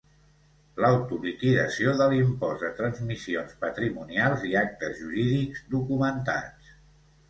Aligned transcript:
L'autoliquidació 0.83 1.93
de 1.99 2.07
l'impost 2.15 2.65
de 2.65 2.73
transmissions 2.81 3.55
patrimonials 3.67 4.51
i 4.53 4.59
actes 4.67 5.01
jurídics 5.05 5.67
documentats. 5.81 6.79